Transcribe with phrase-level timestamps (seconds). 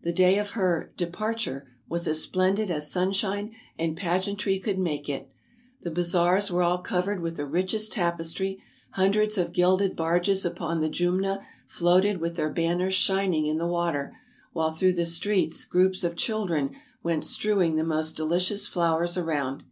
[0.00, 5.06] The day of her" departure was as splen did as sunshine and pageantry could make
[5.06, 5.28] it.
[5.82, 8.62] The bazaars were all covered with the richest tapestry,
[8.92, 14.16] hundreds of gilded barges upon the Jumna floated with their banners shining in the water,
[14.54, 16.70] while through the streets groups of children
[17.02, 19.64] went strewing the most delicious flowers around.